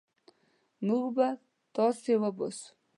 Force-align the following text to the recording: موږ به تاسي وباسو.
موږ 0.85 1.05
به 1.15 1.27
تاسي 1.75 2.13
وباسو. 2.21 2.67